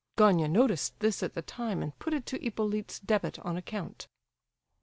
Gania 0.17 0.47
noticed 0.47 0.99
this 0.99 1.21
at 1.21 1.35
the 1.35 1.43
time, 1.43 1.83
and 1.83 1.95
put 1.99 2.15
it 2.15 2.25
to 2.25 2.39
Hippolyte's 2.39 2.97
debit 2.99 3.37
on 3.37 3.55
account. 3.55 4.07